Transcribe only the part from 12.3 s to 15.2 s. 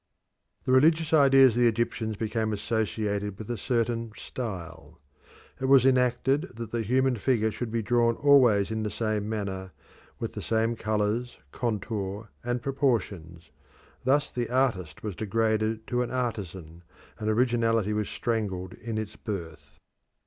and proportions. Thus the artist was